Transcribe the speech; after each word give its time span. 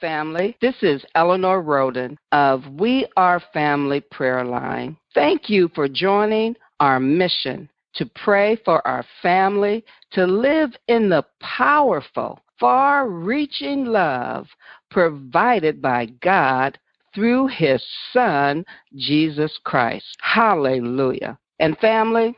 family. 0.00 0.56
This 0.60 0.76
is 0.82 1.04
Eleanor 1.14 1.62
Roden 1.62 2.18
of 2.32 2.64
We 2.78 3.06
Are 3.16 3.42
Family 3.52 4.00
Prayer 4.00 4.44
Line. 4.44 4.96
Thank 5.14 5.48
you 5.48 5.70
for 5.74 5.88
joining 5.88 6.56
our 6.80 7.00
mission 7.00 7.68
to 7.94 8.06
pray 8.06 8.56
for 8.64 8.86
our 8.86 9.04
family 9.22 9.84
to 10.12 10.26
live 10.26 10.70
in 10.86 11.08
the 11.08 11.24
powerful, 11.40 12.40
far 12.58 13.08
reaching 13.08 13.84
love 13.84 14.46
provided 14.90 15.82
by 15.82 16.06
God 16.22 16.78
through 17.14 17.48
His 17.48 17.84
Son, 18.12 18.64
Jesus 18.94 19.58
Christ. 19.64 20.16
Hallelujah. 20.20 21.38
And 21.58 21.76
family, 21.78 22.36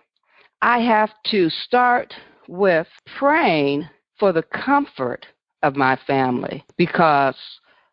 I 0.62 0.78
have 0.78 1.10
to 1.30 1.50
start 1.50 2.14
with 2.48 2.86
praying 3.18 3.88
for 4.18 4.32
the 4.32 4.42
comfort 4.42 5.26
of 5.62 5.76
my 5.76 5.98
family 6.06 6.64
because 6.76 7.36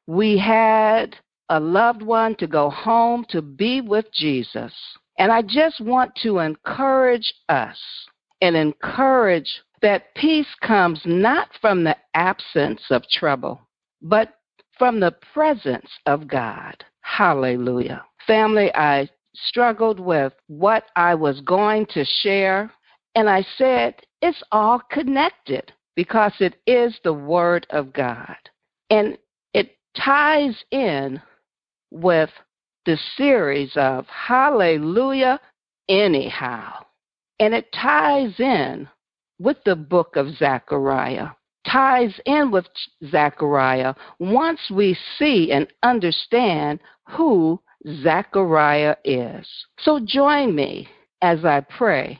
we 0.07 0.37
had 0.37 1.15
a 1.49 1.59
loved 1.59 2.01
one 2.01 2.35
to 2.35 2.47
go 2.47 2.69
home 2.69 3.25
to 3.29 3.41
be 3.41 3.81
with 3.81 4.05
Jesus. 4.13 4.73
And 5.17 5.31
I 5.31 5.41
just 5.41 5.81
want 5.81 6.13
to 6.23 6.39
encourage 6.39 7.33
us 7.49 7.77
and 8.41 8.55
encourage 8.55 9.61
that 9.81 10.13
peace 10.15 10.47
comes 10.61 11.01
not 11.05 11.49
from 11.61 11.83
the 11.83 11.95
absence 12.13 12.81
of 12.89 13.07
trouble, 13.09 13.61
but 14.01 14.35
from 14.77 14.99
the 14.99 15.15
presence 15.33 15.89
of 16.05 16.27
God. 16.27 16.83
Hallelujah. 17.01 18.03
Family, 18.25 18.73
I 18.75 19.09
struggled 19.33 19.99
with 19.99 20.33
what 20.47 20.85
I 20.95 21.15
was 21.15 21.41
going 21.41 21.85
to 21.87 22.05
share, 22.05 22.71
and 23.15 23.29
I 23.29 23.45
said, 23.57 23.95
it's 24.21 24.41
all 24.51 24.81
connected 24.91 25.71
because 25.97 26.33
it 26.39 26.61
is 26.67 26.95
the 27.03 27.11
Word 27.11 27.65
of 27.71 27.91
God. 27.91 28.37
And 28.91 29.17
it 29.53 29.71
ties 29.97 30.55
in 30.69 31.19
with 31.91 32.29
the 32.85 32.97
series 33.17 33.71
of 33.75 34.05
Hallelujah 34.07 35.41
Anyhow. 35.89 36.83
And 37.39 37.53
it 37.53 37.71
ties 37.73 38.39
in 38.39 38.87
with 39.39 39.57
the 39.65 39.75
book 39.75 40.15
of 40.15 40.35
Zechariah, 40.35 41.29
ties 41.65 42.13
in 42.25 42.51
with 42.51 42.65
Zechariah 43.09 43.93
once 44.19 44.59
we 44.69 44.97
see 45.17 45.51
and 45.51 45.67
understand 45.81 46.79
who 47.09 47.59
Zechariah 48.03 48.97
is. 49.03 49.47
So 49.79 49.99
join 50.03 50.53
me 50.53 50.89
as 51.21 51.43
I 51.45 51.61
pray 51.61 52.19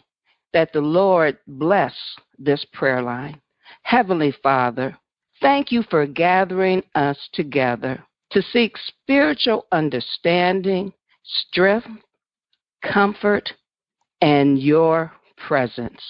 that 0.54 0.74
the 0.74 0.82
Lord 0.82 1.38
bless 1.46 1.94
this 2.40 2.66
prayer 2.74 3.02
line. 3.02 3.40
Heavenly 3.88 4.34
Father, 4.44 4.98
thank 5.40 5.72
you 5.72 5.82
for 5.82 6.06
gathering 6.06 6.84
us 6.94 7.18
together 7.32 8.04
to 8.32 8.42
seek 8.42 8.76
spiritual 8.86 9.66
understanding, 9.72 10.92
strength, 11.24 11.88
comfort, 12.84 13.54
and 14.20 14.60
your 14.60 15.14
presence. 15.38 16.02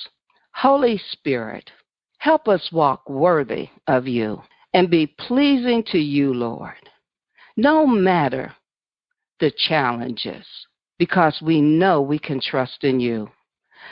Holy 0.56 1.00
Spirit, 1.12 1.70
help 2.18 2.48
us 2.48 2.68
walk 2.72 3.08
worthy 3.08 3.70
of 3.86 4.08
you 4.08 4.42
and 4.74 4.90
be 4.90 5.06
pleasing 5.06 5.84
to 5.92 6.00
you, 6.00 6.34
Lord, 6.34 6.90
no 7.58 7.86
matter 7.86 8.56
the 9.40 9.52
challenges, 9.52 10.48
because 10.98 11.44
we 11.44 11.62
know 11.62 12.02
we 12.02 12.18
can 12.18 12.42
trust 12.42 12.84
in 12.84 13.00
you. 13.00 13.30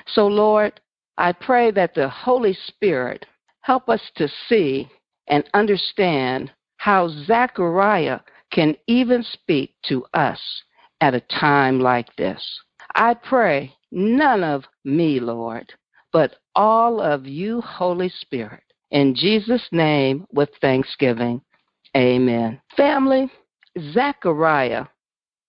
So, 0.07 0.25
Lord, 0.25 0.81
I 1.19 1.33
pray 1.33 1.69
that 1.69 1.93
the 1.93 2.09
Holy 2.09 2.57
Spirit 2.65 3.27
Help 3.65 3.89
us 3.89 4.11
to 4.15 4.29
see 4.47 4.87
and 5.27 5.43
understand 5.55 6.51
how 6.77 7.09
Zechariah 7.25 8.19
can 8.51 8.75
even 8.85 9.23
speak 9.23 9.73
to 9.87 10.05
us 10.13 10.39
at 11.01 11.15
a 11.15 11.23
time 11.39 11.79
like 11.79 12.15
this. 12.15 12.39
I 12.93 13.15
pray 13.15 13.73
none 13.91 14.43
of 14.43 14.65
me, 14.83 15.19
Lord, 15.19 15.73
but 16.13 16.35
all 16.53 17.01
of 17.01 17.25
you, 17.25 17.59
Holy 17.61 18.09
Spirit. 18.09 18.61
In 18.91 19.15
Jesus' 19.15 19.67
name, 19.71 20.27
with 20.31 20.49
thanksgiving. 20.61 21.41
Amen. 21.97 22.61
Family, 22.77 23.31
Zechariah 23.93 24.85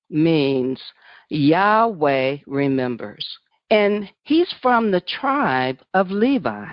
means 0.09 0.81
Yahweh 1.29 2.39
remembers. 2.47 3.27
And 3.69 4.09
he's 4.23 4.55
from 4.63 4.91
the 4.91 5.03
tribe 5.03 5.81
of 5.93 6.11
Levi 6.11 6.71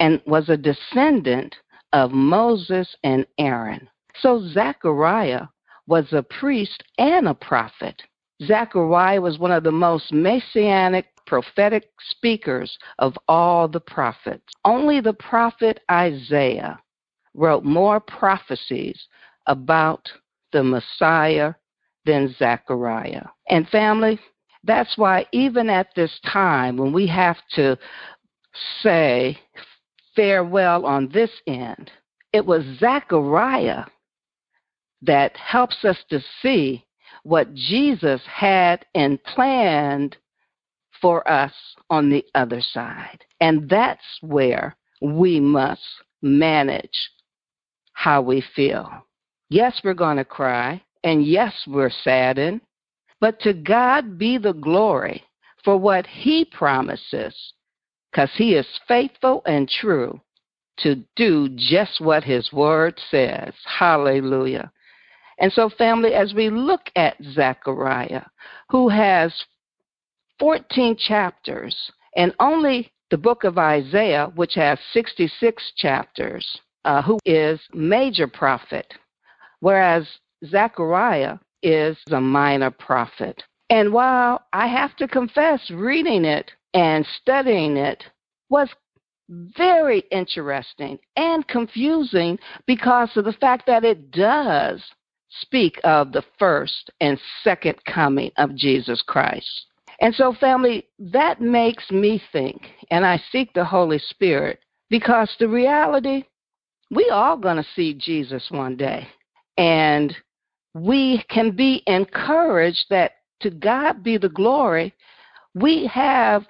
and 0.00 0.20
was 0.26 0.48
a 0.48 0.56
descendant 0.56 1.54
of 1.92 2.10
Moses 2.10 2.94
and 3.04 3.26
Aaron. 3.38 3.88
So 4.20 4.46
Zechariah 4.52 5.46
was 5.86 6.12
a 6.12 6.22
priest 6.22 6.82
and 6.98 7.28
a 7.28 7.34
prophet. 7.34 8.02
Zechariah 8.42 9.20
was 9.20 9.38
one 9.38 9.52
of 9.52 9.64
the 9.64 9.72
most 9.72 10.12
messianic 10.12 11.06
prophetic 11.26 11.88
speakers 12.10 12.76
of 12.98 13.16
all 13.28 13.68
the 13.68 13.80
prophets. 13.80 14.44
Only 14.64 15.00
the 15.00 15.14
prophet 15.14 15.80
Isaiah 15.90 16.78
wrote 17.34 17.64
more 17.64 18.00
prophecies 18.00 18.98
about 19.46 20.08
the 20.52 20.62
Messiah 20.62 21.54
than 22.04 22.34
Zechariah. 22.38 23.24
And 23.48 23.68
family, 23.68 24.18
that's 24.64 24.96
why 24.96 25.26
even 25.32 25.68
at 25.68 25.88
this 25.94 26.18
time 26.30 26.76
when 26.76 26.92
we 26.92 27.06
have 27.06 27.36
to 27.54 27.78
say 28.82 29.38
farewell 30.14 30.86
on 30.86 31.08
this 31.08 31.30
end. 31.46 31.90
It 32.32 32.44
was 32.44 32.64
Zechariah 32.78 33.84
that 35.02 35.36
helps 35.36 35.84
us 35.84 35.98
to 36.10 36.20
see 36.42 36.84
what 37.22 37.54
Jesus 37.54 38.20
had 38.26 38.84
and 38.94 39.22
planned 39.24 40.16
for 41.00 41.28
us 41.30 41.52
on 41.90 42.10
the 42.10 42.24
other 42.34 42.60
side. 42.60 43.24
And 43.40 43.68
that's 43.68 44.04
where 44.20 44.76
we 45.00 45.40
must 45.40 45.82
manage 46.22 47.10
how 47.92 48.22
we 48.22 48.42
feel. 48.54 48.90
Yes, 49.50 49.80
we're 49.84 49.94
going 49.94 50.16
to 50.16 50.24
cry, 50.24 50.82
and 51.04 51.24
yes, 51.24 51.52
we're 51.66 51.90
saddened, 51.90 52.60
but 53.20 53.38
to 53.40 53.52
God 53.52 54.18
be 54.18 54.38
the 54.38 54.54
glory 54.54 55.22
for 55.64 55.76
what 55.76 56.06
He 56.06 56.44
promises 56.44 57.34
because 58.14 58.30
he 58.36 58.54
is 58.54 58.66
faithful 58.86 59.42
and 59.44 59.68
true 59.68 60.20
to 60.78 60.96
do 61.16 61.48
just 61.56 62.00
what 62.00 62.22
his 62.22 62.52
word 62.52 62.98
says. 63.10 63.52
Hallelujah. 63.64 64.70
And 65.40 65.52
so, 65.52 65.68
family, 65.68 66.14
as 66.14 66.32
we 66.32 66.48
look 66.48 66.82
at 66.94 67.16
Zechariah, 67.32 68.22
who 68.70 68.88
has 68.88 69.32
14 70.38 70.96
chapters, 70.96 71.74
and 72.16 72.32
only 72.38 72.92
the 73.10 73.18
book 73.18 73.42
of 73.42 73.58
Isaiah, 73.58 74.30
which 74.36 74.54
has 74.54 74.78
66 74.92 75.72
chapters, 75.76 76.46
uh, 76.84 77.02
who 77.02 77.18
is 77.24 77.60
major 77.72 78.28
prophet, 78.28 78.94
whereas 79.58 80.06
Zechariah 80.46 81.38
is 81.64 81.96
a 82.12 82.20
minor 82.20 82.70
prophet. 82.70 83.42
And 83.70 83.92
while 83.92 84.44
I 84.52 84.68
have 84.68 84.94
to 84.96 85.08
confess, 85.08 85.68
reading 85.70 86.24
it 86.24 86.52
and 86.74 87.06
studying 87.20 87.76
it 87.76 88.04
was 88.50 88.68
very 89.28 90.00
interesting 90.10 90.98
and 91.16 91.46
confusing 91.48 92.38
because 92.66 93.10
of 93.16 93.24
the 93.24 93.32
fact 93.32 93.66
that 93.66 93.84
it 93.84 94.10
does 94.10 94.82
speak 95.40 95.80
of 95.84 96.12
the 96.12 96.24
first 96.38 96.90
and 97.00 97.18
second 97.42 97.76
coming 97.86 98.30
of 98.36 98.54
Jesus 98.54 99.02
Christ. 99.06 99.66
And 100.00 100.14
so, 100.14 100.34
family, 100.34 100.86
that 100.98 101.40
makes 101.40 101.90
me 101.90 102.22
think, 102.32 102.62
and 102.90 103.06
I 103.06 103.22
seek 103.30 103.52
the 103.52 103.64
Holy 103.64 103.98
Spirit 103.98 104.60
because 104.90 105.30
the 105.38 105.48
reality, 105.48 106.24
we 106.90 107.08
all 107.10 107.36
going 107.36 107.56
to 107.56 107.66
see 107.74 107.94
Jesus 107.94 108.46
one 108.50 108.76
day. 108.76 109.06
And 109.56 110.14
we 110.74 111.24
can 111.30 111.52
be 111.52 111.82
encouraged 111.86 112.86
that 112.90 113.12
to 113.40 113.50
God 113.50 114.02
be 114.02 114.18
the 114.18 114.28
glory. 114.28 114.92
We 115.54 115.86
have 115.86 116.44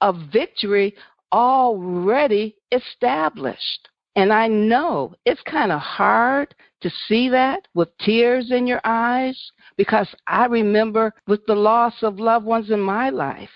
a 0.00 0.12
victory 0.12 0.94
already 1.32 2.56
established. 2.72 3.88
And 4.16 4.32
I 4.32 4.48
know 4.48 5.14
it's 5.24 5.42
kind 5.42 5.70
of 5.70 5.80
hard 5.80 6.54
to 6.82 6.90
see 7.08 7.28
that 7.28 7.68
with 7.74 7.96
tears 7.98 8.50
in 8.50 8.66
your 8.66 8.80
eyes 8.84 9.38
because 9.76 10.08
I 10.26 10.46
remember 10.46 11.14
with 11.26 11.44
the 11.46 11.54
loss 11.54 11.94
of 12.02 12.18
loved 12.18 12.46
ones 12.46 12.70
in 12.70 12.80
my 12.80 13.10
life. 13.10 13.50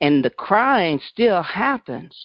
And 0.00 0.24
the 0.24 0.30
crying 0.30 1.00
still 1.08 1.42
happens, 1.42 2.16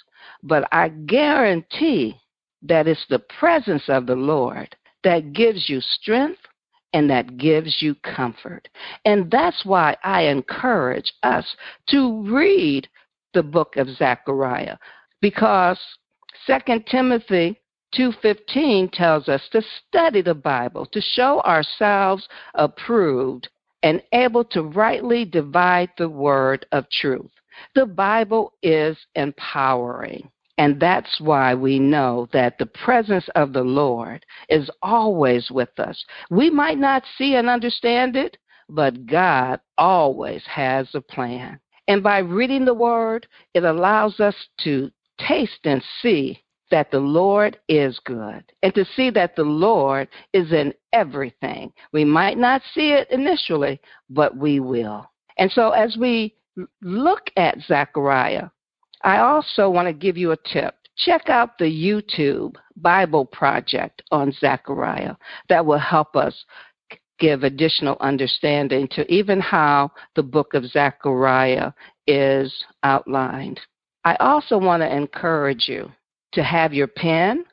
but 0.43 0.67
I 0.71 0.89
guarantee 0.89 2.19
that 2.63 2.87
it's 2.87 3.05
the 3.09 3.23
presence 3.39 3.83
of 3.87 4.07
the 4.07 4.15
Lord 4.15 4.75
that 5.03 5.33
gives 5.33 5.69
you 5.69 5.79
strength 5.81 6.41
and 6.93 7.09
that 7.09 7.37
gives 7.37 7.81
you 7.81 7.95
comfort. 7.95 8.69
And 9.05 9.29
that's 9.29 9.65
why 9.65 9.97
I 10.03 10.23
encourage 10.23 11.13
us 11.23 11.45
to 11.89 12.23
read 12.23 12.87
the 13.33 13.43
book 13.43 13.75
of 13.77 13.89
Zechariah 13.89 14.77
because 15.21 15.79
Second 16.45 16.85
Timothy 16.85 17.59
2:15 17.93 18.89
tells 18.91 19.27
us 19.27 19.47
to 19.49 19.61
study 19.61 20.21
the 20.21 20.35
Bible, 20.35 20.85
to 20.87 21.01
show 21.01 21.41
ourselves 21.41 22.27
approved 22.53 23.49
and 23.83 24.01
able 24.11 24.43
to 24.43 24.63
rightly 24.63 25.25
divide 25.25 25.89
the 25.97 26.09
word 26.09 26.65
of 26.71 26.89
truth. 26.89 27.31
The 27.75 27.85
Bible 27.85 28.53
is 28.61 28.97
empowering. 29.15 30.29
And 30.57 30.79
that's 30.79 31.19
why 31.21 31.53
we 31.53 31.77
know 31.77 32.27
that 32.33 32.57
the 32.57 32.65
presence 32.65 33.27
of 33.35 33.53
the 33.53 33.63
Lord 33.63 34.25
is 34.49 34.69
always 34.81 35.51
with 35.51 35.79
us. 35.79 36.03
We 36.31 36.49
might 36.49 36.79
not 36.79 37.03
see 37.17 37.35
and 37.35 37.47
understand 37.47 38.15
it, 38.15 38.37
but 38.69 39.05
God 39.05 39.59
always 39.77 40.43
has 40.47 40.87
a 40.93 41.01
plan. 41.01 41.59
And 41.87 42.03
by 42.03 42.19
reading 42.19 42.65
the 42.65 42.73
Word, 42.73 43.27
it 43.53 43.63
allows 43.63 44.19
us 44.19 44.35
to 44.63 44.91
taste 45.19 45.59
and 45.63 45.83
see 46.01 46.43
that 46.69 46.91
the 46.91 46.99
Lord 46.99 47.59
is 47.69 47.99
good 48.03 48.43
and 48.61 48.73
to 48.75 48.83
see 48.95 49.09
that 49.11 49.35
the 49.35 49.43
Lord 49.43 50.09
is 50.33 50.51
in 50.51 50.73
everything. 50.91 51.71
We 51.93 52.03
might 52.03 52.37
not 52.37 52.61
see 52.73 52.91
it 52.91 53.09
initially, 53.09 53.79
but 54.09 54.35
we 54.35 54.59
will. 54.59 55.09
And 55.37 55.51
so 55.51 55.71
as 55.71 55.95
we 55.97 56.35
look 56.81 57.29
at 57.37 57.61
Zechariah, 57.61 58.49
I 59.03 59.19
also 59.19 59.69
want 59.69 59.87
to 59.87 59.93
give 59.93 60.17
you 60.17 60.31
a 60.31 60.37
tip. 60.37 60.75
Check 60.97 61.29
out 61.29 61.57
the 61.57 61.65
YouTube 61.65 62.55
Bible 62.75 63.25
Project 63.25 64.01
on 64.11 64.31
Zechariah. 64.31 65.15
That 65.49 65.65
will 65.65 65.77
help 65.77 66.15
us 66.15 66.35
give 67.19 67.43
additional 67.43 67.97
understanding 67.99 68.87
to 68.89 69.11
even 69.11 69.39
how 69.39 69.91
the 70.15 70.23
book 70.23 70.53
of 70.53 70.65
Zechariah 70.65 71.71
is 72.07 72.53
outlined. 72.83 73.59
I 74.03 74.15
also 74.15 74.57
want 74.57 74.81
to 74.81 74.95
encourage 74.95 75.67
you 75.67 75.91
to 76.33 76.43
have 76.43 76.73
your 76.73 76.87
pen, 76.87 77.45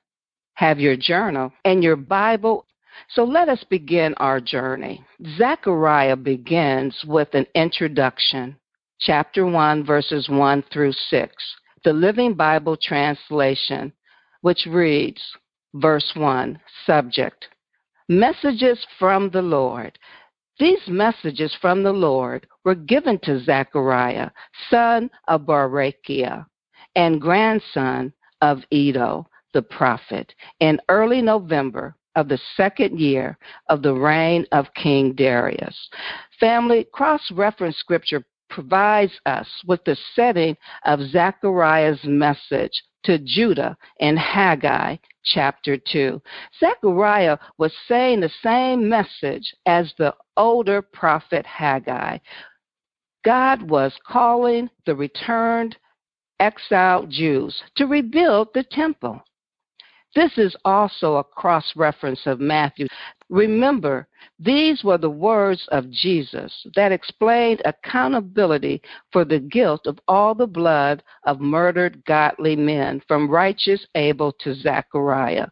have 0.54 0.78
your 0.78 0.96
journal, 0.96 1.52
and 1.64 1.82
your 1.82 1.96
Bible. 1.96 2.66
So 3.10 3.24
let 3.24 3.48
us 3.48 3.64
begin 3.68 4.14
our 4.18 4.40
journey. 4.40 5.04
Zechariah 5.36 6.16
begins 6.16 6.96
with 7.06 7.34
an 7.34 7.46
introduction, 7.54 8.56
chapter 9.04 9.44
1, 9.44 9.84
verses 9.84 10.28
1 10.30 10.64
through 10.72 10.92
6, 10.92 11.34
the 11.84 11.92
Living 11.92 12.32
Bible 12.32 12.76
translation, 12.80 13.92
which 14.40 14.66
reads, 14.66 15.22
verse 15.74 16.10
1, 16.14 16.58
subject, 16.86 17.46
Messages 18.08 18.84
from 18.98 19.30
the 19.30 19.42
Lord. 19.42 19.98
These 20.58 20.80
messages 20.88 21.56
from 21.60 21.82
the 21.82 21.92
Lord 21.92 22.46
were 22.64 22.74
given 22.74 23.18
to 23.24 23.42
Zechariah, 23.42 24.30
son 24.70 25.10
of 25.28 25.42
Berechiah, 25.42 26.46
and 26.96 27.20
grandson 27.20 28.12
of 28.40 28.60
Iddo, 28.70 29.26
the 29.52 29.62
prophet, 29.62 30.34
in 30.60 30.80
early 30.88 31.20
November 31.20 31.96
of 32.14 32.28
the 32.28 32.38
second 32.56 32.98
year 33.00 33.36
of 33.68 33.82
the 33.82 33.94
reign 33.94 34.46
of 34.52 34.72
King 34.74 35.14
Darius. 35.14 35.76
Family 36.38 36.86
cross 36.92 37.22
reference 37.32 37.76
scripture 37.78 38.24
provides 38.54 39.12
us 39.26 39.48
with 39.66 39.82
the 39.84 39.96
setting 40.14 40.56
of 40.84 41.00
Zechariah's 41.10 41.98
message 42.04 42.84
to 43.02 43.18
Judah 43.18 43.76
in 43.98 44.16
Haggai 44.16 44.96
chapter 45.24 45.76
2. 45.76 46.22
Zechariah 46.60 47.36
was 47.58 47.72
saying 47.88 48.20
the 48.20 48.30
same 48.42 48.88
message 48.88 49.52
as 49.66 49.92
the 49.98 50.14
older 50.36 50.80
prophet 50.80 51.44
Haggai. 51.44 52.18
God 53.24 53.68
was 53.68 53.92
calling 54.06 54.70
the 54.86 54.94
returned 54.94 55.76
exiled 56.38 57.10
Jews 57.10 57.60
to 57.76 57.86
rebuild 57.86 58.48
the 58.54 58.64
temple. 58.70 59.20
This 60.14 60.38
is 60.38 60.54
also 60.64 61.16
a 61.16 61.24
cross 61.24 61.72
reference 61.74 62.20
of 62.26 62.38
Matthew. 62.38 62.86
Remember, 63.28 64.06
these 64.38 64.84
were 64.84 64.98
the 64.98 65.10
words 65.10 65.66
of 65.72 65.90
Jesus 65.90 66.66
that 66.76 66.92
explained 66.92 67.62
accountability 67.64 68.80
for 69.12 69.24
the 69.24 69.40
guilt 69.40 69.86
of 69.86 69.98
all 70.06 70.34
the 70.34 70.46
blood 70.46 71.02
of 71.24 71.40
murdered 71.40 72.04
godly 72.04 72.54
men, 72.54 73.02
from 73.08 73.30
righteous 73.30 73.84
Abel 73.96 74.32
to 74.40 74.54
Zechariah, 74.54 75.48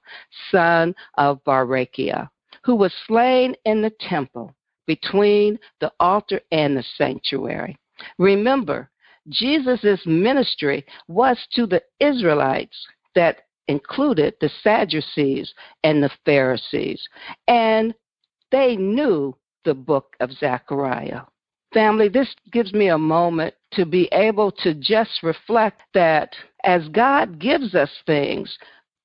son 0.50 0.94
of 1.18 1.42
Berechiah, 1.44 2.28
who 2.62 2.76
was 2.76 2.92
slain 3.06 3.56
in 3.64 3.82
the 3.82 3.92
temple 4.00 4.54
between 4.86 5.58
the 5.80 5.92
altar 5.98 6.40
and 6.52 6.76
the 6.76 6.84
sanctuary. 6.96 7.76
Remember, 8.18 8.90
Jesus' 9.28 10.04
ministry 10.06 10.84
was 11.08 11.38
to 11.54 11.66
the 11.66 11.82
Israelites 12.00 12.76
that 13.14 13.42
included 13.68 14.34
the 14.40 14.50
Sadducees 14.62 15.52
and 15.84 16.02
the 16.02 16.10
Pharisees. 16.24 17.02
And 17.48 17.94
they 18.50 18.76
knew 18.76 19.36
the 19.64 19.74
book 19.74 20.16
of 20.20 20.32
Zechariah. 20.32 21.22
Family, 21.72 22.08
this 22.08 22.34
gives 22.52 22.72
me 22.72 22.88
a 22.88 22.98
moment 22.98 23.54
to 23.72 23.86
be 23.86 24.08
able 24.12 24.52
to 24.52 24.74
just 24.74 25.22
reflect 25.22 25.82
that 25.94 26.34
as 26.64 26.86
God 26.88 27.38
gives 27.38 27.74
us 27.74 27.90
things, 28.06 28.56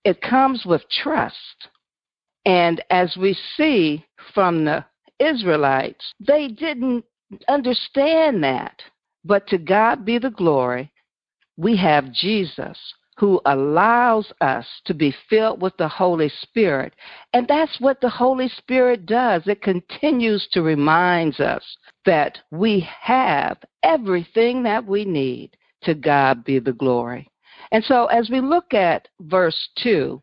it 0.04 0.22
comes 0.22 0.66
with 0.66 0.82
trust. 0.90 1.70
And 2.46 2.84
as 2.90 3.16
we 3.18 3.38
see 3.56 4.06
from 4.34 4.66
the 4.66 4.84
Israelites, 5.20 6.14
they 6.20 6.50
didn't 6.50 7.06
understand 7.48 8.44
that. 8.44 8.82
But 9.24 9.48
to 9.48 9.58
God 9.58 10.06
be 10.06 10.18
the 10.18 10.30
glory, 10.30 10.92
we 11.58 11.76
have 11.78 12.14
Jesus 12.14 12.78
who 13.18 13.42
allows 13.46 14.32
us 14.42 14.66
to 14.86 14.94
be 14.94 15.14
filled 15.30 15.62
with 15.62 15.76
the 15.78 15.88
Holy 15.88 16.30
Spirit. 16.42 16.94
And 17.34 17.48
that's 17.48 17.80
what 17.80 18.00
the 18.00 18.10
Holy 18.10 18.48
Spirit 18.48 19.06
does. 19.06 19.42
It 19.48 19.62
continues 19.62 20.48
to 20.52 20.62
remind 20.62 21.40
us 21.42 21.64
that 22.06 22.38
we 22.52 22.88
have 23.02 23.58
everything 23.84 24.64
that 24.64 24.86
we 24.86 25.04
need. 25.04 25.52
To 25.84 25.94
God 25.94 26.44
be 26.44 26.58
the 26.58 26.74
glory. 26.74 27.30
And 27.72 27.84
so 27.84 28.08
as 28.08 28.32
we 28.32 28.42
look 28.42 28.74
at 28.74 29.08
verse 29.22 29.70
2 29.78 30.22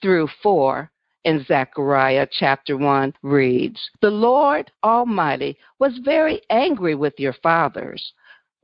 through 0.00 0.28
4, 0.42 0.90
in 1.24 1.44
Zechariah 1.44 2.28
chapter 2.30 2.76
1 2.76 3.12
reads 3.22 3.80
The 4.00 4.10
Lord 4.10 4.70
Almighty 4.84 5.58
was 5.80 5.98
very 6.04 6.40
angry 6.50 6.94
with 6.94 7.14
your 7.18 7.34
fathers, 7.42 8.12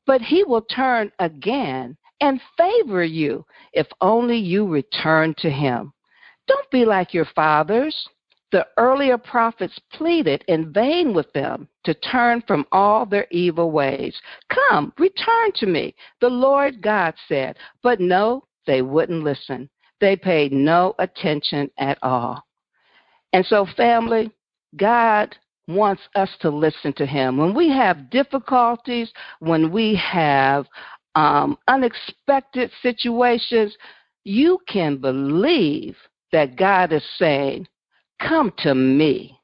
but 0.06 0.22
he 0.22 0.44
will 0.44 0.62
turn 0.62 1.10
again 1.18 1.96
and 2.22 2.40
favor 2.56 3.02
you 3.04 3.44
if 3.72 3.88
only 4.00 4.38
you 4.38 4.66
return 4.66 5.34
to 5.38 5.50
him. 5.50 5.92
Don't 6.46 6.70
be 6.70 6.84
like 6.84 7.12
your 7.12 7.26
fathers. 7.34 8.08
The 8.52 8.66
earlier 8.78 9.18
prophets 9.18 9.78
pleaded 9.92 10.44
in 10.46 10.72
vain 10.72 11.14
with 11.14 11.32
them 11.32 11.68
to 11.84 11.94
turn 11.94 12.42
from 12.46 12.64
all 12.70 13.06
their 13.06 13.26
evil 13.30 13.70
ways. 13.72 14.14
Come, 14.48 14.92
return 14.98 15.52
to 15.56 15.66
me, 15.66 15.94
the 16.20 16.28
Lord 16.28 16.80
God 16.80 17.14
said. 17.28 17.56
But 17.82 17.98
no, 17.98 18.44
they 18.66 18.82
wouldn't 18.82 19.24
listen. 19.24 19.68
They 20.00 20.14
paid 20.14 20.52
no 20.52 20.94
attention 20.98 21.70
at 21.78 21.98
all. 22.02 22.44
And 23.32 23.44
so, 23.46 23.66
family, 23.76 24.30
God 24.76 25.34
wants 25.68 26.02
us 26.14 26.30
to 26.40 26.50
listen 26.50 26.92
to 26.94 27.06
Him. 27.06 27.36
When 27.36 27.54
we 27.54 27.68
have 27.70 28.10
difficulties, 28.10 29.12
when 29.38 29.72
we 29.72 29.94
have 29.94 30.66
um, 31.14 31.58
unexpected 31.68 32.70
situations, 32.82 33.76
you 34.24 34.58
can 34.68 34.96
believe 34.98 35.96
that 36.32 36.56
God 36.56 36.92
is 36.92 37.04
saying, 37.18 37.68
Come 38.20 38.52
to 38.58 38.74
me. 38.74 39.38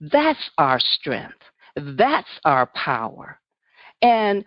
That's 0.00 0.50
our 0.58 0.78
strength. 0.78 1.38
That's 1.76 2.28
our 2.44 2.66
power. 2.74 3.40
And 4.02 4.44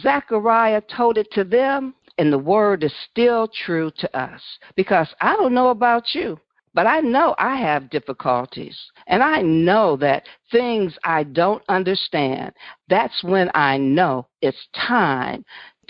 Zechariah 0.00 0.82
told 0.82 1.18
it 1.18 1.30
to 1.32 1.44
them, 1.44 1.94
and 2.18 2.32
the 2.32 2.38
word 2.38 2.84
is 2.84 2.94
still 3.10 3.48
true 3.48 3.90
to 3.98 4.16
us. 4.16 4.40
Because 4.76 5.08
I 5.20 5.34
don't 5.34 5.54
know 5.54 5.70
about 5.70 6.14
you, 6.14 6.38
but 6.72 6.86
I 6.86 7.00
know 7.00 7.34
I 7.38 7.56
have 7.56 7.90
difficulties. 7.90 8.78
And 9.08 9.22
I 9.22 9.42
know 9.42 9.96
that 9.96 10.24
things 10.50 10.96
I 11.04 11.24
don't 11.24 11.62
understand, 11.68 12.52
that's 12.88 13.22
when 13.24 13.50
I 13.54 13.76
know 13.78 14.28
it's 14.40 14.68
time 14.74 15.44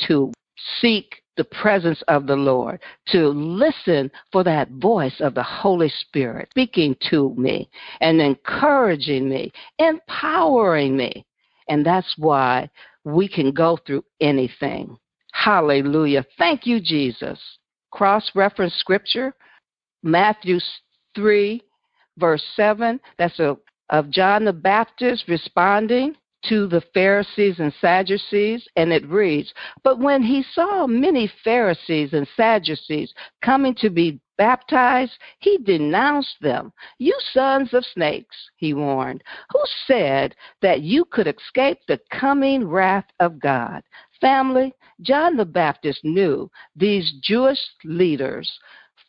to 0.08 0.32
seek 0.80 1.22
the 1.36 1.44
presence 1.44 2.00
of 2.08 2.26
the 2.26 2.36
Lord, 2.36 2.80
to 3.08 3.28
listen 3.28 4.10
for 4.30 4.44
that 4.44 4.70
voice 4.70 5.20
of 5.20 5.34
the 5.34 5.42
Holy 5.42 5.88
Spirit 5.88 6.48
speaking 6.50 6.96
to 7.10 7.34
me 7.36 7.68
and 8.00 8.20
encouraging 8.20 9.28
me, 9.28 9.52
empowering 9.78 10.96
me. 10.96 11.26
And 11.68 11.84
that's 11.84 12.14
why 12.18 12.70
we 13.04 13.28
can 13.28 13.52
go 13.52 13.78
through 13.84 14.04
anything. 14.20 14.96
Hallelujah. 15.32 16.24
Thank 16.38 16.66
you, 16.66 16.80
Jesus. 16.80 17.40
Cross 17.90 18.30
reference 18.34 18.74
scripture, 18.74 19.34
Matthew 20.02 20.58
3, 21.14 21.60
verse 22.18 22.44
7. 22.54 23.00
That's 23.18 23.38
a, 23.40 23.56
of 23.90 24.10
John 24.10 24.44
the 24.44 24.52
Baptist 24.52 25.24
responding 25.28 26.14
to 26.48 26.66
the 26.66 26.82
Pharisees 26.92 27.58
and 27.58 27.72
Sadducees, 27.80 28.66
and 28.76 28.92
it 28.92 29.06
reads, 29.08 29.52
But 29.82 29.98
when 29.98 30.22
he 30.22 30.44
saw 30.52 30.86
many 30.86 31.30
Pharisees 31.42 32.12
and 32.12 32.26
Sadducees 32.36 33.12
coming 33.42 33.74
to 33.76 33.90
be 33.90 34.20
baptized, 34.36 35.12
he 35.38 35.58
denounced 35.58 36.36
them. 36.40 36.72
You 36.98 37.16
sons 37.32 37.72
of 37.72 37.84
snakes, 37.84 38.36
he 38.56 38.74
warned, 38.74 39.22
who 39.52 39.60
said 39.86 40.34
that 40.60 40.82
you 40.82 41.04
could 41.04 41.26
escape 41.26 41.78
the 41.86 42.00
coming 42.10 42.66
wrath 42.66 43.06
of 43.20 43.38
God. 43.38 43.82
Family, 44.20 44.72
John 45.00 45.36
the 45.36 45.44
Baptist 45.44 46.04
knew 46.04 46.50
these 46.76 47.12
Jewish 47.22 47.60
leaders 47.84 48.58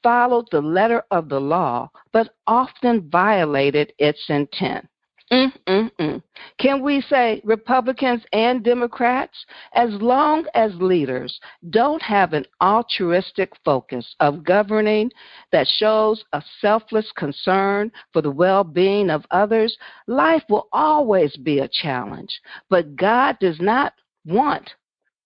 followed 0.04 0.46
the 0.52 0.62
letter 0.62 1.04
of 1.10 1.30
the 1.30 1.42
law, 1.42 1.90
but 2.12 2.36
often 2.46 3.10
violated 3.10 3.92
its 3.98 4.24
intent. 4.30 4.88
Mm-mm-mm. 5.32 6.22
Can 6.60 6.84
we 6.84 7.02
say 7.02 7.42
Republicans 7.44 8.24
and 8.32 8.64
Democrats, 8.64 9.46
as 9.74 9.90
long 9.94 10.46
as 10.54 10.72
leaders 10.76 11.40
don't 11.72 12.02
have 12.04 12.34
an 12.34 12.46
altruistic 12.62 13.52
focus 13.64 14.16
of 14.20 14.44
governing 14.44 15.10
that 15.52 15.68
shows 15.68 16.24
a 16.34 16.44
selfless 16.62 17.12
concern 17.18 17.92
for 18.14 18.22
the 18.22 18.30
well 18.30 18.64
being 18.64 19.10
of 19.10 19.26
others, 19.32 19.76
life 20.06 20.44
will 20.48 20.68
always 20.72 21.36
be 21.38 21.60
a 21.60 21.70
challenge. 21.70 22.40
But 22.70 22.96
God 22.96 23.38
does 23.40 23.60
not 23.60 23.94
want 24.26 24.70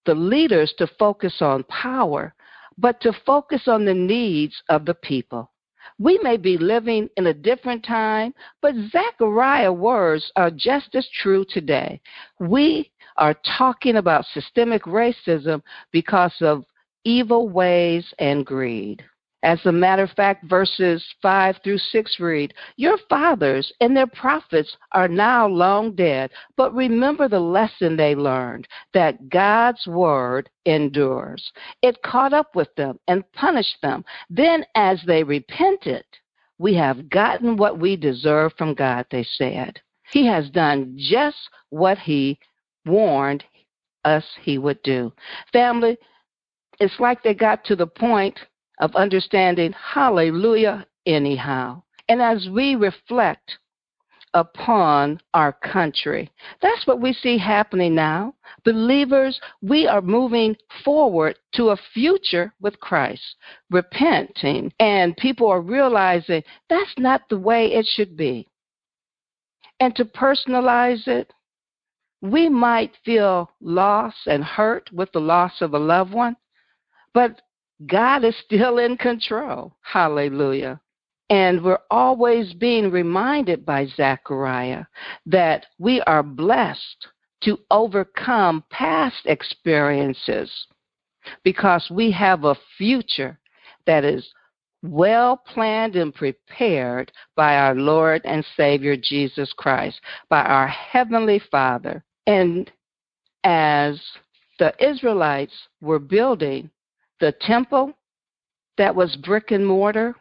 the 0.05 0.15
leaders 0.15 0.73
to 0.77 0.87
focus 0.97 1.41
on 1.41 1.63
power, 1.63 2.33
but 2.77 3.01
to 3.01 3.11
focus 3.25 3.67
on 3.67 3.83
the 3.83 3.93
needs 3.93 4.55
of 4.69 4.85
the 4.85 4.93
people. 4.93 5.51
We 5.97 6.19
may 6.23 6.37
be 6.37 6.57
living 6.57 7.09
in 7.17 7.27
a 7.27 7.33
different 7.33 7.83
time, 7.83 8.33
but 8.61 8.75
Zechariah's 8.91 9.77
words 9.77 10.31
are 10.35 10.51
just 10.51 10.95
as 10.95 11.07
true 11.21 11.45
today. 11.49 12.01
We 12.39 12.91
are 13.17 13.35
talking 13.57 13.97
about 13.97 14.25
systemic 14.33 14.83
racism 14.83 15.61
because 15.91 16.35
of 16.41 16.65
evil 17.03 17.49
ways 17.49 18.13
and 18.19 18.45
greed. 18.45 19.03
As 19.43 19.65
a 19.65 19.71
matter 19.71 20.03
of 20.03 20.11
fact, 20.11 20.43
verses 20.45 21.05
5 21.21 21.59
through 21.63 21.77
6 21.77 22.19
read, 22.19 22.53
Your 22.75 22.97
fathers 23.09 23.71
and 23.79 23.95
their 23.95 24.07
prophets 24.07 24.75
are 24.91 25.07
now 25.07 25.47
long 25.47 25.95
dead, 25.95 26.31
but 26.57 26.75
remember 26.75 27.29
the 27.29 27.39
lesson 27.39 27.95
they 27.95 28.15
learned 28.15 28.67
that 28.93 29.29
God's 29.29 29.87
word 29.87 30.49
endures. 30.65 31.53
It 31.81 32.01
caught 32.03 32.33
up 32.33 32.53
with 32.53 32.73
them 32.75 32.99
and 33.07 33.31
punished 33.31 33.77
them. 33.81 34.03
Then, 34.29 34.65
as 34.75 35.01
they 35.07 35.23
repented, 35.23 36.03
we 36.57 36.73
have 36.75 37.09
gotten 37.09 37.55
what 37.55 37.79
we 37.79 37.95
deserve 37.95 38.51
from 38.57 38.73
God, 38.73 39.05
they 39.09 39.23
said. 39.23 39.79
He 40.11 40.25
has 40.25 40.49
done 40.49 40.95
just 40.97 41.37
what 41.69 41.97
He 41.97 42.39
warned 42.85 43.45
us 44.03 44.25
He 44.41 44.57
would 44.57 44.81
do. 44.83 45.13
Family, 45.53 45.97
it's 46.81 46.99
like 46.99 47.23
they 47.23 47.33
got 47.33 47.63
to 47.65 47.77
the 47.77 47.87
point 47.87 48.37
of 48.79 48.95
understanding 48.95 49.73
hallelujah 49.73 50.85
anyhow. 51.05 51.81
And 52.07 52.21
as 52.21 52.47
we 52.49 52.75
reflect 52.75 53.57
upon 54.33 55.19
our 55.33 55.53
country, 55.53 56.29
that's 56.61 56.85
what 56.85 57.01
we 57.01 57.13
see 57.13 57.37
happening 57.37 57.95
now. 57.95 58.33
Believers, 58.63 59.39
we 59.61 59.87
are 59.87 60.01
moving 60.01 60.55
forward 60.83 61.37
to 61.55 61.69
a 61.69 61.77
future 61.93 62.53
with 62.61 62.79
Christ, 62.79 63.23
repenting, 63.69 64.71
and 64.79 65.17
people 65.17 65.47
are 65.47 65.61
realizing 65.61 66.43
that's 66.69 66.93
not 66.97 67.21
the 67.29 67.39
way 67.39 67.73
it 67.73 67.85
should 67.85 68.15
be. 68.15 68.47
And 69.79 69.95
to 69.95 70.05
personalize 70.05 71.07
it, 71.07 71.33
we 72.21 72.49
might 72.49 72.91
feel 73.05 73.49
loss 73.61 74.13
and 74.25 74.43
hurt 74.43 74.89
with 74.91 75.11
the 75.13 75.21
loss 75.21 75.61
of 75.61 75.73
a 75.73 75.79
loved 75.79 76.13
one, 76.13 76.35
but 77.13 77.41
God 77.85 78.23
is 78.25 78.35
still 78.45 78.77
in 78.77 78.97
control. 78.97 79.73
Hallelujah. 79.81 80.81
And 81.29 81.63
we're 81.63 81.79
always 81.91 82.53
being 82.53 82.89
reminded 82.91 83.65
by 83.65 83.85
Zechariah 83.85 84.85
that 85.27 85.67
we 85.77 86.01
are 86.01 86.23
blessed 86.23 87.07
to 87.43 87.59
overcome 87.71 88.63
past 88.69 89.25
experiences 89.25 90.51
because 91.43 91.87
we 91.91 92.11
have 92.11 92.43
a 92.43 92.55
future 92.77 93.39
that 93.85 94.03
is 94.03 94.27
well 94.81 95.37
planned 95.37 95.95
and 95.95 96.13
prepared 96.13 97.11
by 97.35 97.57
our 97.57 97.75
Lord 97.75 98.21
and 98.25 98.45
Savior 98.55 98.95
Jesus 98.95 99.53
Christ, 99.53 99.99
by 100.29 100.41
our 100.41 100.67
Heavenly 100.67 101.41
Father. 101.51 102.03
And 102.27 102.71
as 103.43 104.01
the 104.57 104.73
Israelites 104.83 105.53
were 105.81 105.99
building 105.99 106.69
the 107.19 107.33
temple 107.41 107.93
that 108.77 108.95
was 108.95 109.15
brick 109.17 109.51
and 109.51 109.65
mortar, 109.65 110.15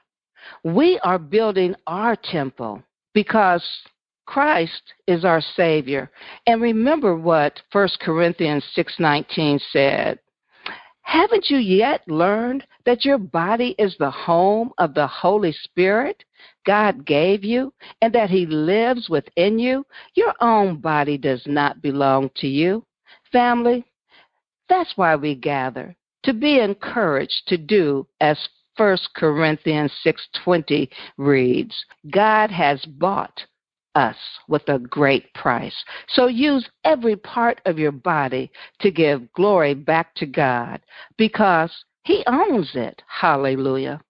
we 0.65 0.99
are 1.03 1.19
building 1.19 1.75
our 1.87 2.17
temple 2.17 2.83
because 3.15 3.65
Christ 4.27 4.83
is 5.07 5.25
our 5.25 5.41
savior. 5.41 6.11
And 6.47 6.61
remember 6.61 7.17
what 7.17 7.63
1 7.73 7.89
Corinthians 8.01 8.65
6:19 8.75 9.61
said. 9.73 10.19
Haven't 11.03 11.49
you 11.49 11.57
yet 11.57 12.07
learned 12.07 12.67
that 12.85 13.07
your 13.07 13.17
body 13.17 13.75
is 13.79 13.97
the 13.97 14.11
home 14.11 14.73
of 14.77 14.93
the 14.93 15.07
Holy 15.07 15.53
Spirit 15.53 16.23
God 16.67 17.07
gave 17.07 17.43
you 17.43 17.73
and 18.03 18.15
that 18.15 18.29
he 18.29 18.45
lives 18.45 19.09
within 19.09 19.59
you? 19.59 19.87
Your 20.15 20.35
own 20.43 20.77
body 20.77 21.17
does 21.17 21.43
not 21.47 21.81
belong 21.81 22.31
to 22.37 22.47
you. 22.47 22.85
Family, 23.33 23.87
that's 24.69 24.93
why 24.97 25.17
we 25.17 25.35
gather 25.35 25.97
to 26.25 26.33
be 26.33 26.61
encouraged 26.61 27.43
to 27.47 27.57
do 27.57 28.07
as 28.21 28.39
1 28.77 28.97
Corinthians 29.15 29.93
6:20 30.05 30.89
reads, 31.17 31.85
God 32.11 32.51
has 32.51 32.85
bought 32.85 33.45
us 33.95 34.17
with 34.47 34.69
a 34.69 34.79
great 34.79 35.33
price. 35.35 35.75
So 36.09 36.29
use 36.29 36.69
every 36.85 37.17
part 37.17 37.61
of 37.67 37.79
your 37.79 37.93
body 37.93 38.51
to 38.81 38.91
give 38.91 39.33
glory 39.33 39.75
back 39.75 40.15
to 40.17 40.27
God 40.27 40.81
because 41.17 41.73
he 42.05 42.23
owns 42.27 42.71
it. 42.75 43.03
Hallelujah. 43.09 44.01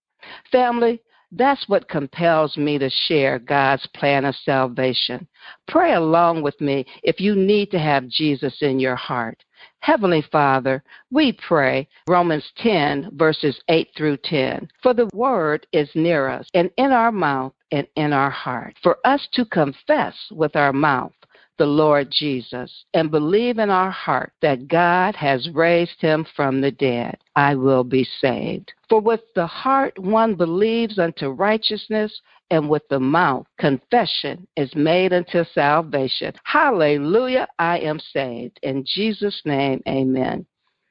Family, 0.53 1.01
that's 1.33 1.69
what 1.69 1.89
compels 1.89 2.57
me 2.57 2.79
to 2.79 2.91
share 2.91 3.39
God's 3.39 3.87
plan 3.95 4.25
of 4.25 4.35
salvation. 4.37 5.27
Pray 5.67 5.95
along 5.95 6.43
with 6.43 6.59
me 6.61 6.87
if 7.03 7.21
you 7.21 7.35
need 7.35 7.71
to 7.71 7.79
have 7.79 8.09
Jesus 8.09 8.57
in 8.63 8.79
your 8.79 8.97
heart. 8.97 9.43
Heavenly 9.81 10.23
Father, 10.31 10.83
we 11.11 11.33
pray 11.33 11.89
Romans 12.09 12.45
10, 12.59 13.11
verses 13.15 13.61
8 13.69 13.89
through 13.97 14.19
10. 14.25 14.69
For 14.83 14.93
the 14.93 15.09
word 15.15 15.67
is 15.73 15.89
near 15.95 16.29
us 16.29 16.49
and 16.55 16.71
in 16.77 16.93
our 16.93 17.13
mouth 17.13 17.53
and 17.73 17.87
in 17.97 18.13
our 18.13 18.31
heart. 18.31 18.75
For 18.83 18.99
us 19.05 19.27
to 19.33 19.45
confess 19.45 20.15
with 20.31 20.57
our 20.57 20.73
mouth 20.73 21.13
the 21.59 21.67
Lord 21.67 22.09
Jesus 22.11 22.85
and 22.95 23.11
believe 23.11 23.59
in 23.59 23.69
our 23.69 23.91
heart 23.91 24.33
that 24.43 24.69
God 24.69 25.17
has 25.17 25.51
raised 25.51 26.01
him 26.01 26.25
from 26.37 26.61
the 26.61 26.71
dead, 26.71 27.19
I 27.35 27.57
will 27.57 27.85
be 27.85 28.07
saved. 28.21 28.73
For 28.89 29.01
with 29.01 29.21
the 29.35 29.47
heart 29.47 29.99
one 29.99 30.35
believes 30.35 30.99
unto 30.99 31.29
righteousness, 31.29 32.21
and 32.51 32.69
with 32.69 32.83
the 32.89 33.01
mouth 33.01 33.47
confession 33.59 34.47
is 34.57 34.75
made 34.75 35.13
unto 35.13 35.45
salvation. 35.55 36.33
Hallelujah, 36.45 37.47
I 37.59 37.79
am 37.81 37.99
saved. 38.13 38.59
In 38.63 38.85
Jesus' 38.87 39.43
name, 39.45 39.83
amen. 39.89 40.47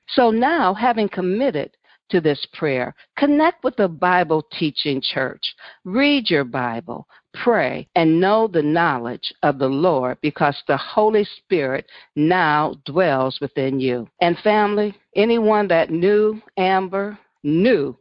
So 0.09 0.31
now, 0.31 0.73
having 0.73 1.09
committed 1.09 1.71
to 2.09 2.21
this 2.21 2.45
prayer. 2.53 2.95
Connect 3.17 3.63
with 3.63 3.79
a 3.79 3.87
Bible 3.87 4.47
teaching 4.57 5.01
church. 5.01 5.41
Read 5.83 6.29
your 6.29 6.43
Bible, 6.43 7.07
pray, 7.33 7.87
and 7.95 8.19
know 8.19 8.47
the 8.47 8.61
knowledge 8.61 9.33
of 9.43 9.59
the 9.59 9.67
Lord 9.67 10.17
because 10.21 10.55
the 10.67 10.77
Holy 10.77 11.27
Spirit 11.37 11.85
now 12.15 12.75
dwells 12.85 13.39
within 13.41 13.79
you. 13.79 14.07
And 14.21 14.37
family, 14.39 14.95
anyone 15.15 15.67
that 15.67 15.89
knew 15.89 16.41
Amber 16.57 17.17
knew 17.43 17.97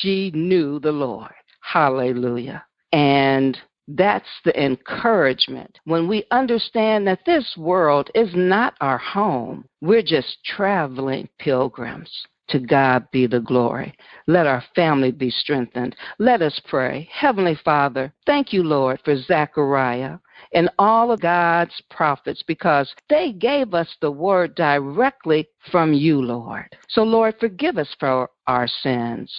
she 0.00 0.30
knew 0.34 0.80
the 0.80 0.92
Lord. 0.92 1.32
Hallelujah. 1.60 2.64
And 2.94 3.58
that's 3.88 4.28
the 4.44 4.64
encouragement. 4.64 5.80
When 5.84 6.06
we 6.06 6.24
understand 6.30 7.08
that 7.08 7.24
this 7.26 7.56
world 7.56 8.08
is 8.14 8.30
not 8.36 8.74
our 8.80 8.98
home, 8.98 9.64
we're 9.80 10.00
just 10.00 10.44
traveling 10.44 11.28
pilgrims. 11.40 12.10
To 12.50 12.60
God 12.60 13.10
be 13.10 13.26
the 13.26 13.40
glory. 13.40 13.94
Let 14.26 14.46
our 14.46 14.62
family 14.76 15.10
be 15.10 15.30
strengthened. 15.30 15.96
Let 16.18 16.42
us 16.42 16.60
pray. 16.68 17.08
Heavenly 17.10 17.58
Father, 17.64 18.12
thank 18.26 18.52
you, 18.52 18.62
Lord, 18.62 19.00
for 19.02 19.16
Zechariah 19.16 20.18
and 20.52 20.68
all 20.78 21.10
of 21.10 21.20
God's 21.22 21.74
prophets 21.90 22.44
because 22.46 22.94
they 23.08 23.32
gave 23.32 23.72
us 23.72 23.88
the 24.00 24.10
word 24.10 24.54
directly 24.54 25.48
from 25.72 25.94
you, 25.94 26.20
Lord. 26.20 26.68
So, 26.88 27.02
Lord, 27.02 27.34
forgive 27.40 27.78
us 27.78 27.96
for 27.98 28.28
our 28.46 28.68
sins. 28.68 29.32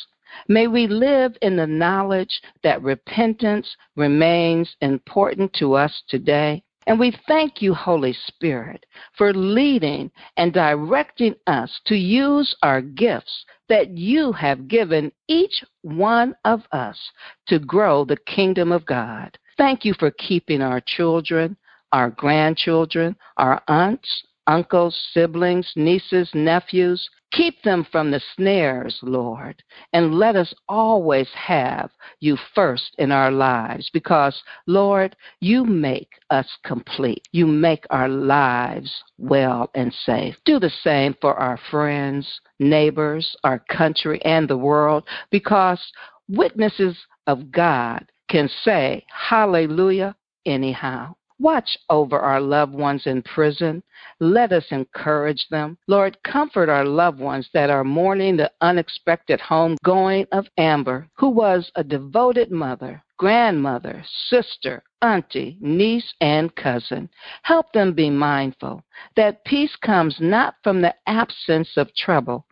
May 0.48 0.68
we 0.68 0.88
live 0.88 1.36
in 1.42 1.56
the 1.56 1.68
knowledge 1.68 2.42
that 2.64 2.82
repentance 2.82 3.76
remains 3.96 4.76
important 4.82 5.54
to 5.54 5.74
us 5.74 6.04
today. 6.08 6.64
And 6.88 7.00
we 7.00 7.18
thank 7.28 7.62
you, 7.62 7.74
Holy 7.74 8.14
Spirit, 8.28 8.86
for 9.18 9.34
leading 9.34 10.12
and 10.38 10.54
directing 10.54 11.36
us 11.48 11.80
to 11.86 11.96
use 11.96 12.56
our 12.62 12.82
gifts 12.82 13.46
that 13.70 13.90
you 13.98 14.32
have 14.34 14.68
given 14.68 15.12
each 15.28 15.64
one 15.82 16.36
of 16.46 16.62
us 16.72 17.00
to 17.48 17.58
grow 17.58 18.06
the 18.06 18.18
kingdom 18.28 18.72
of 18.72 18.86
God. 18.86 19.36
Thank 19.58 19.84
you 19.84 19.96
for 19.98 20.12
keeping 20.12 20.62
our 20.62 20.82
children, 20.82 21.58
our 21.92 22.12
grandchildren, 22.12 23.16
our 23.38 23.64
aunts, 23.68 24.24
uncles, 24.48 24.96
siblings, 25.12 25.72
nieces, 25.76 26.30
nephews. 26.34 27.10
Keep 27.36 27.64
them 27.64 27.86
from 27.92 28.12
the 28.12 28.22
snares, 28.36 28.98
Lord, 29.02 29.62
and 29.92 30.16
let 30.16 30.38
us 30.38 30.54
always 30.70 31.28
have 31.34 31.92
you 32.22 32.38
first 32.54 32.96
in 32.98 33.12
our 33.12 33.30
lives 33.30 33.90
because, 33.92 34.42
Lord, 34.68 35.18
you 35.42 35.66
make 35.66 36.12
us 36.30 36.48
complete. 36.64 37.28
You 37.34 37.46
make 37.46 37.86
our 37.90 38.08
lives 38.08 39.04
well 39.18 39.70
and 39.76 39.94
safe. 39.94 40.38
Do 40.46 40.60
the 40.60 40.72
same 40.82 41.14
for 41.20 41.36
our 41.36 41.60
friends, 41.70 42.40
neighbors, 42.60 43.36
our 43.44 43.60
country, 43.70 44.22
and 44.24 44.48
the 44.48 44.58
world 44.58 45.04
because 45.30 45.82
witnesses 46.30 46.96
of 47.28 47.52
God 47.52 48.10
can 48.30 48.50
say, 48.64 49.06
Hallelujah, 49.10 50.16
anyhow. 50.46 51.16
Watch 51.40 51.78
over 51.90 52.18
our 52.18 52.40
loved 52.40 52.74
ones 52.74 53.08
in 53.08 53.22
prison. 53.22 53.84
Let 54.22 54.54
us 54.54 54.66
encourage 54.72 55.48
them. 55.50 55.78
Lord, 55.88 56.18
comfort 56.24 56.70
our 56.70 56.86
loved 56.86 57.20
ones 57.20 57.50
that 57.54 57.70
are 57.70 57.84
mourning 57.84 58.38
the 58.38 58.52
unexpected 58.62 59.42
homegoing 59.42 60.28
of 60.32 60.48
Amber, 60.58 61.10
who 61.16 61.28
was 61.30 61.72
a 61.76 61.84
devoted 61.84 62.52
mother, 62.52 63.04
grandmother, 63.18 64.02
sister, 64.30 64.82
auntie, 65.02 65.58
niece, 65.60 66.14
and 66.22 66.56
cousin. 66.56 67.10
Help 67.42 67.72
them 67.74 67.94
be 67.94 68.10
mindful 68.10 68.84
that 69.16 69.44
peace 69.44 69.76
comes 69.76 70.16
not 70.22 70.56
from 70.64 70.82
the 70.82 70.96
absence 71.06 71.76
of 71.76 71.94
trouble, 71.96 72.46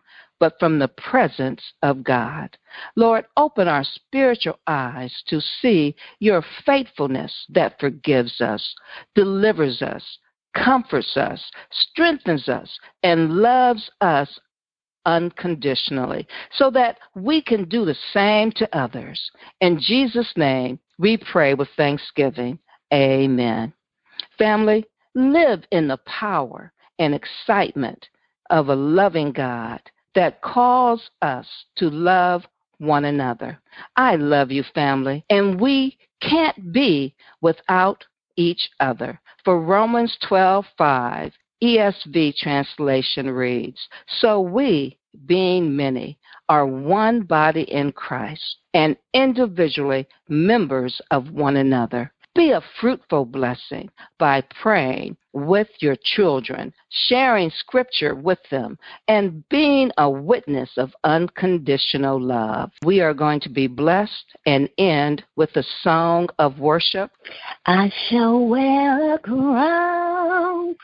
but 0.44 0.58
from 0.58 0.78
the 0.78 0.88
presence 0.88 1.62
of 1.82 2.04
God. 2.04 2.54
Lord, 2.96 3.24
open 3.38 3.66
our 3.66 3.82
spiritual 3.82 4.58
eyes 4.66 5.10
to 5.28 5.40
see 5.40 5.96
your 6.18 6.44
faithfulness 6.66 7.46
that 7.48 7.80
forgives 7.80 8.42
us, 8.42 8.74
delivers 9.14 9.80
us, 9.80 10.04
comforts 10.54 11.16
us, 11.16 11.42
strengthens 11.70 12.46
us, 12.50 12.78
and 13.02 13.38
loves 13.38 13.90
us 14.02 14.38
unconditionally 15.06 16.28
so 16.52 16.70
that 16.72 16.98
we 17.14 17.40
can 17.40 17.66
do 17.66 17.86
the 17.86 17.96
same 18.12 18.52
to 18.52 18.76
others. 18.76 19.18
In 19.62 19.80
Jesus' 19.80 20.34
name, 20.36 20.78
we 20.98 21.16
pray 21.16 21.54
with 21.54 21.70
thanksgiving. 21.74 22.58
Amen. 22.92 23.72
Family, 24.36 24.84
live 25.14 25.62
in 25.70 25.88
the 25.88 26.00
power 26.04 26.70
and 26.98 27.14
excitement 27.14 28.10
of 28.50 28.68
a 28.68 28.76
loving 28.76 29.32
God 29.32 29.80
that 30.14 30.40
calls 30.42 31.10
us 31.22 31.46
to 31.76 31.90
love 31.90 32.44
one 32.78 33.04
another. 33.04 33.60
I 33.96 34.16
love 34.16 34.50
you, 34.50 34.62
family, 34.74 35.24
and 35.30 35.60
we 35.60 35.96
can't 36.20 36.72
be 36.72 37.14
without 37.40 38.04
each 38.36 38.68
other. 38.80 39.20
For 39.44 39.60
Romans 39.60 40.16
12:5, 40.22 41.32
ESV 41.62 42.32
translation 42.32 43.30
reads, 43.30 43.88
"So 44.06 44.40
we, 44.40 44.98
being 45.26 45.76
many, 45.76 46.18
are 46.48 46.66
one 46.66 47.22
body 47.22 47.62
in 47.62 47.92
Christ 47.92 48.58
and 48.74 48.96
individually 49.12 50.06
members 50.28 51.00
of 51.10 51.30
one 51.30 51.56
another. 51.56 52.12
Be 52.34 52.50
a 52.50 52.60
fruitful 52.80 53.26
blessing 53.26 53.90
by 54.18 54.42
praying 54.60 55.16
with 55.34 55.68
your 55.80 55.96
children, 56.02 56.72
sharing 57.08 57.50
scripture 57.50 58.14
with 58.14 58.38
them, 58.50 58.78
and 59.08 59.46
being 59.48 59.90
a 59.98 60.08
witness 60.08 60.70
of 60.76 60.94
unconditional 61.02 62.20
love. 62.20 62.70
We 62.84 63.00
are 63.00 63.12
going 63.12 63.40
to 63.40 63.48
be 63.50 63.66
blessed 63.66 64.36
and 64.46 64.70
end 64.78 65.24
with 65.36 65.56
a 65.56 65.64
song 65.82 66.28
of 66.38 66.60
worship. 66.60 67.10
I 67.66 67.92
shall 68.08 68.46
wear 68.46 69.14
a 69.14 69.18
crown. 69.18 70.76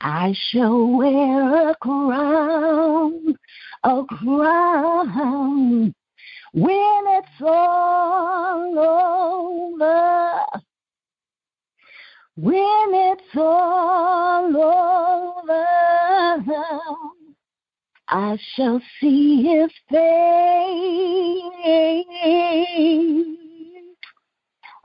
I 0.00 0.34
shall 0.50 0.86
wear 0.96 1.70
a 1.70 1.74
crown, 1.76 3.36
a 3.82 4.04
crown 4.04 5.94
when 6.52 7.04
it's 7.06 7.40
all 7.40 8.78
over, 8.78 10.21
when 12.36 12.94
it's 12.94 13.36
all 13.36 14.56
over, 14.56 15.66
I 18.08 18.38
shall 18.54 18.80
see 19.00 19.42
his 19.42 19.70
face. 19.90 19.98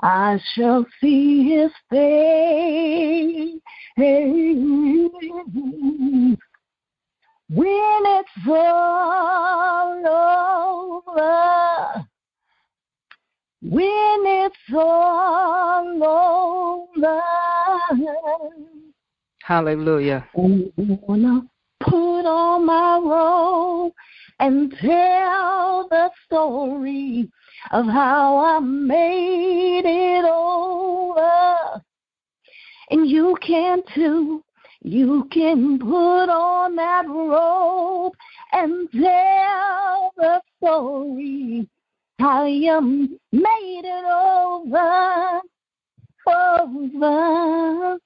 I 0.02 0.40
shall 0.54 0.86
see 1.02 1.50
his 1.50 1.72
face 1.90 3.62
when 7.50 8.04
it's 8.06 8.48
all 8.48 10.06
over, 11.06 12.06
when 13.62 14.26
it's 14.26 14.74
all 14.74 16.04
over. 16.04 17.37
Hallelujah. 19.44 20.28
I'm 20.38 20.72
gonna 21.08 21.48
put 21.80 22.26
on 22.26 22.66
my 22.66 22.98
robe 22.98 23.94
and 24.40 24.74
tell 24.82 25.88
the 25.90 26.10
story 26.26 27.30
of 27.72 27.86
how 27.86 28.38
I 28.38 28.60
made 28.60 29.86
it 29.86 30.26
over. 30.26 31.82
And 32.90 33.10
you 33.10 33.36
can 33.42 33.84
too 33.96 34.44
you 34.82 35.28
can 35.32 35.80
put 35.80 36.30
on 36.30 36.76
that 36.76 37.06
robe 37.08 38.14
and 38.54 38.90
tell 38.92 40.14
the 40.16 40.42
story 40.58 41.68
how 42.20 42.46
you 42.46 43.20
made 43.32 43.82
it 43.84 44.06
over, 44.06 45.42
over. 46.28 47.98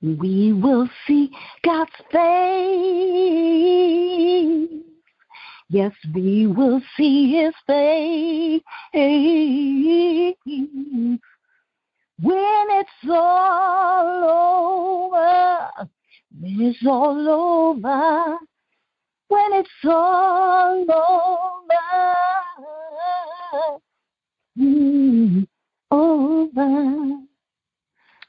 We 0.00 0.52
will 0.52 0.88
see 1.06 1.30
God's 1.64 1.90
face. 2.12 3.08
Yes, 5.70 5.92
we 6.14 6.46
will 6.46 6.80
see 6.96 7.32
His 7.32 7.54
face 7.66 8.62
when 12.20 12.66
it's 12.70 12.90
all 13.08 14.24
over, 15.12 15.70
when 16.40 16.60
it's 16.60 16.86
all 16.86 17.28
over, 17.28 18.38
when 19.28 19.52
it's 19.52 19.70
all 19.84 20.84
over, 20.90 21.76
mm, 24.58 25.46
over. 25.90 27.18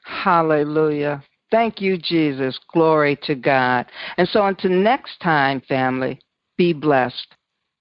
Hallelujah. 0.04 1.22
Thank 1.50 1.80
you, 1.80 1.98
Jesus. 1.98 2.58
Glory 2.72 3.18
to 3.24 3.34
God. 3.34 3.86
And 4.16 4.28
so 4.28 4.46
until 4.46 4.70
next 4.70 5.18
time, 5.20 5.60
family, 5.62 6.20
be 6.56 6.72
blessed. 6.72 7.34